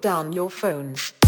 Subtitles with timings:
[0.00, 1.19] down your phones.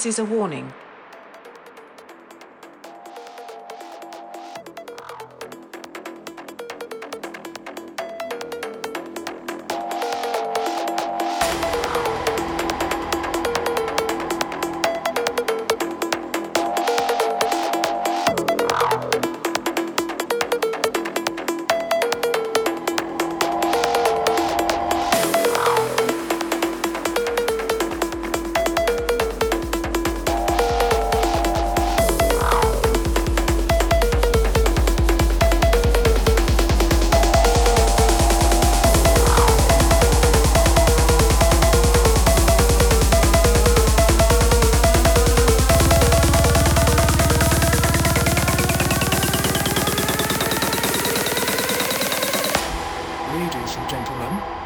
[0.00, 0.79] This is a warning.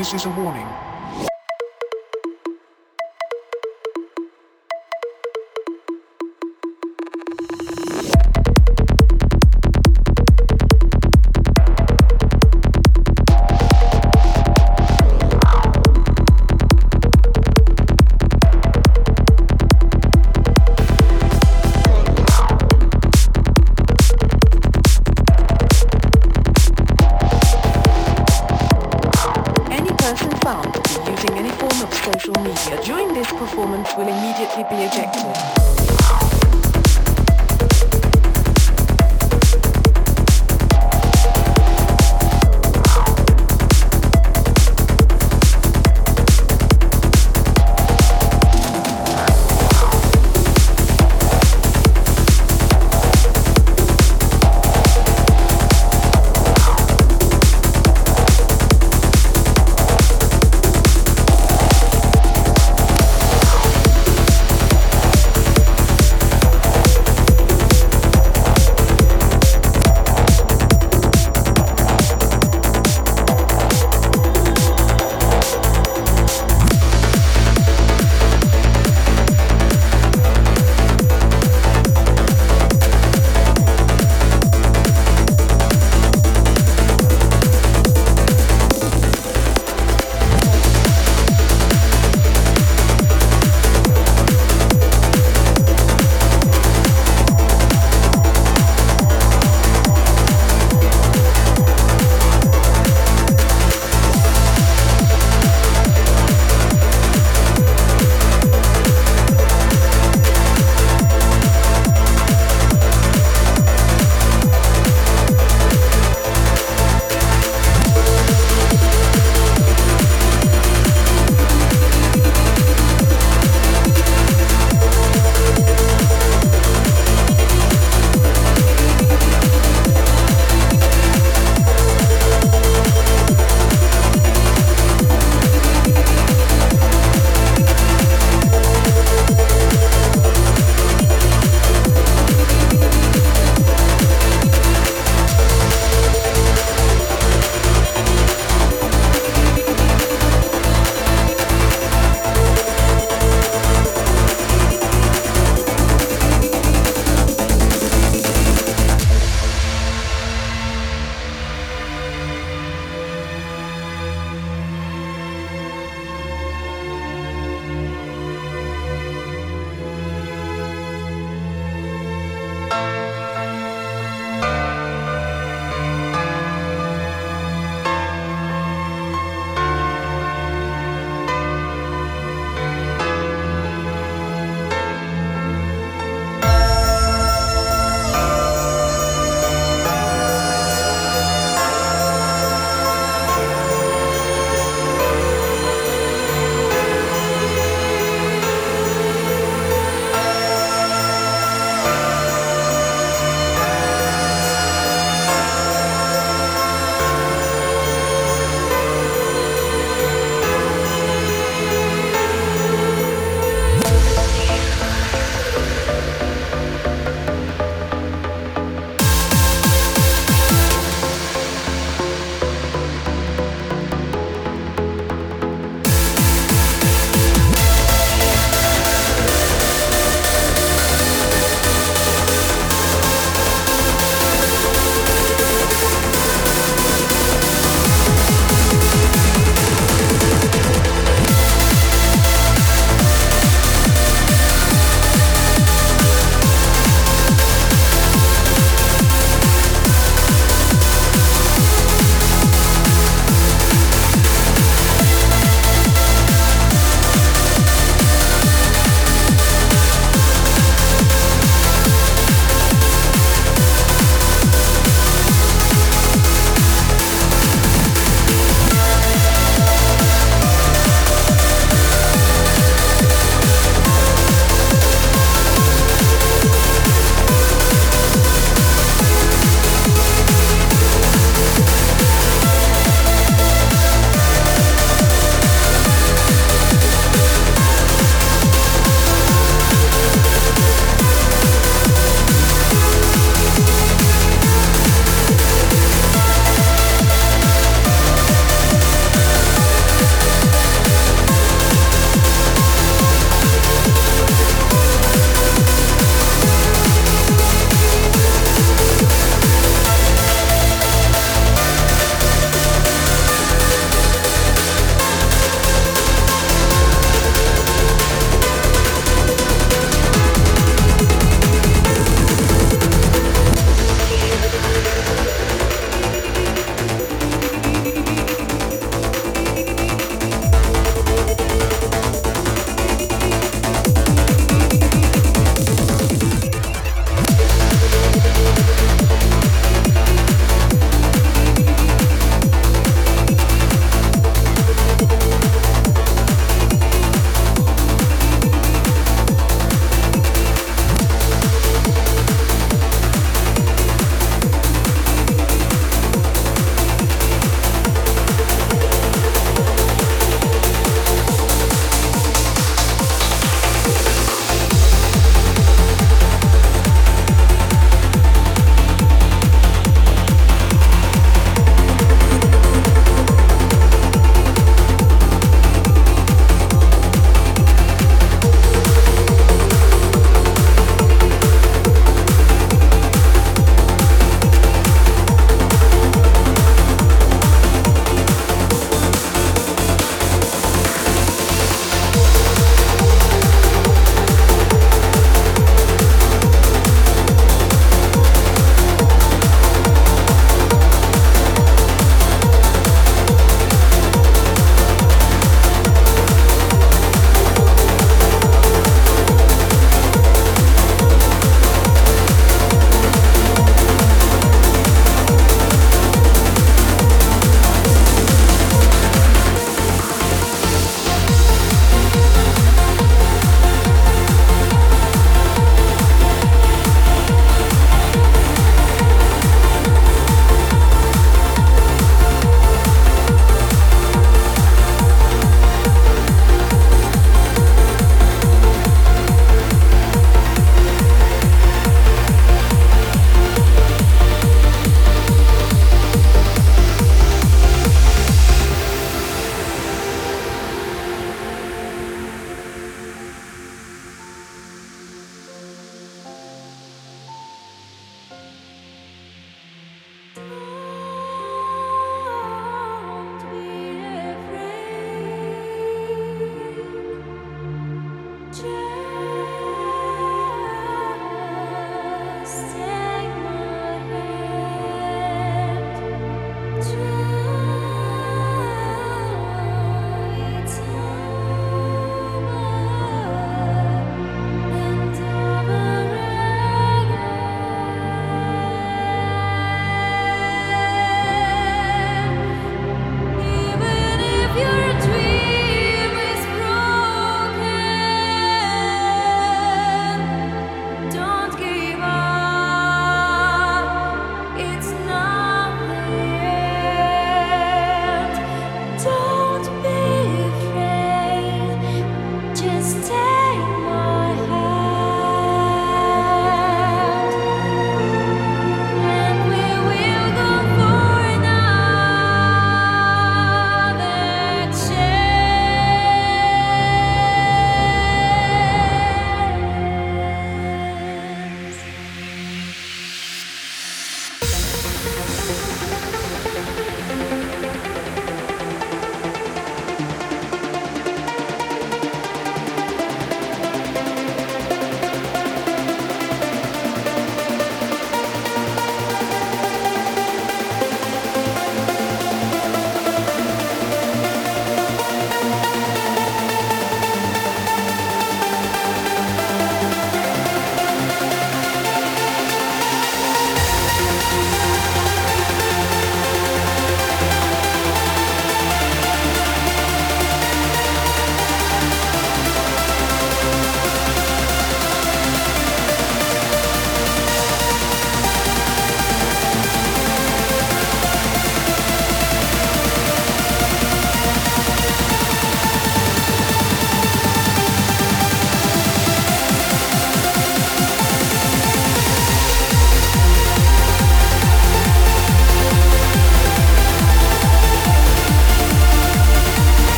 [0.00, 0.89] This is a warning.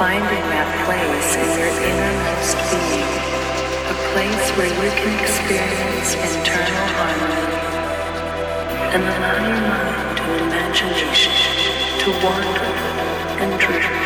[0.00, 3.04] Finding that place in your innermost being,
[3.84, 7.52] a place where you can experience internal harmony
[8.96, 11.36] and allow your mind and imagination
[12.00, 12.64] to wander
[13.44, 14.00] and drift.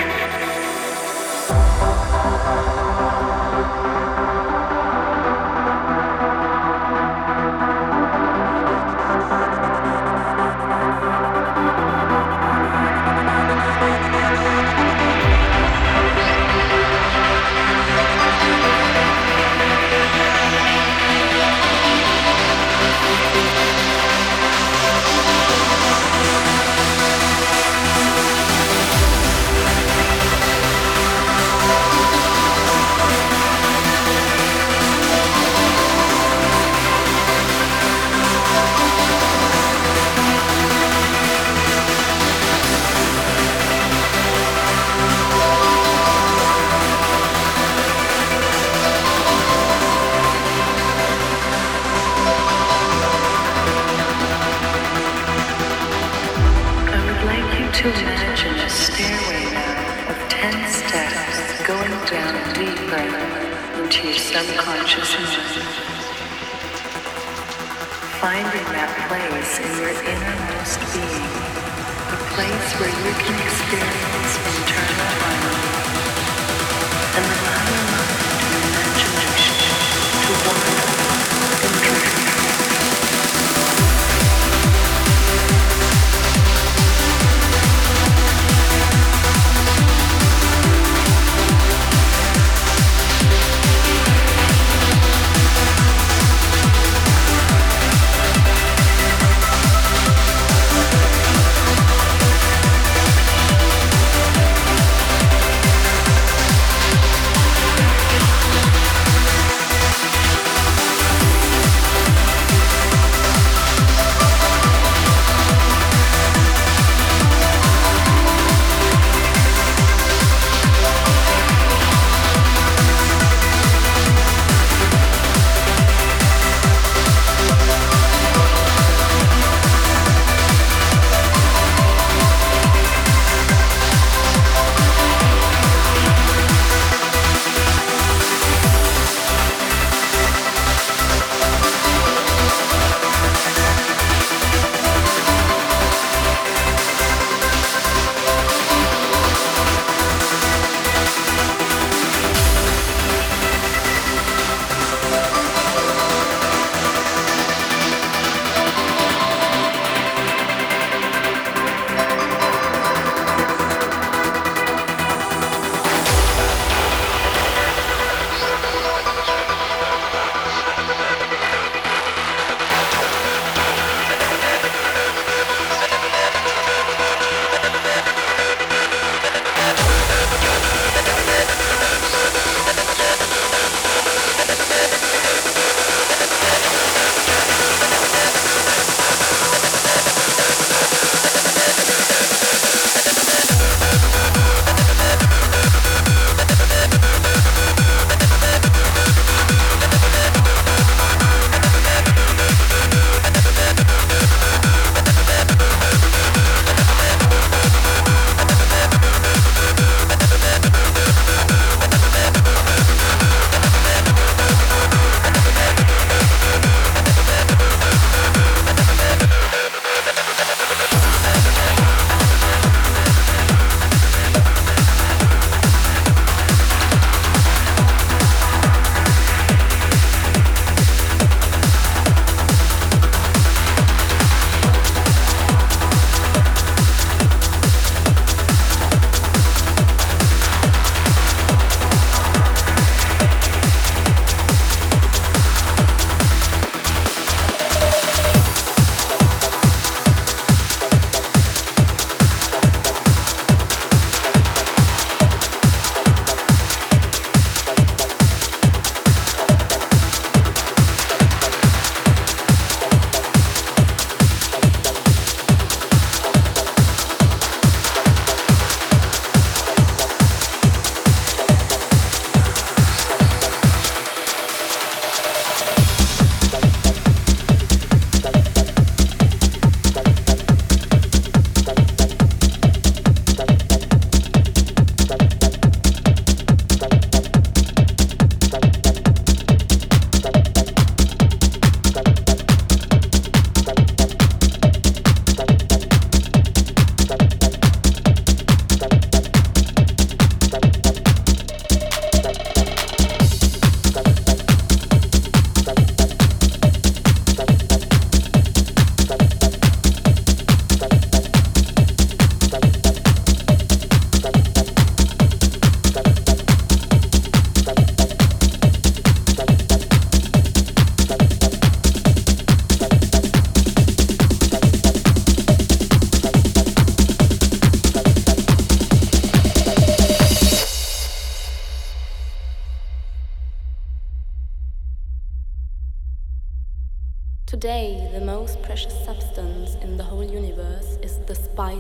[57.85, 61.37] To imagine a stairway now of ten steps
[61.69, 63.05] going down deeper
[63.77, 65.69] into your subconscious mind.
[68.25, 71.29] Finding that place in your innermost being,
[72.09, 75.69] a place where you can experience internal harmony
[77.21, 78.17] and allow your mind
[78.49, 79.61] and imagination
[80.25, 80.84] to wander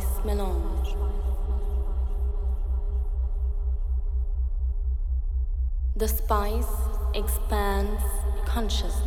[0.00, 0.96] spice melange.
[5.96, 6.66] The spice
[7.14, 8.02] expands
[8.44, 9.03] consciousness.